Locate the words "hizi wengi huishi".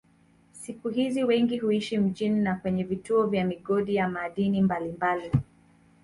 0.89-1.97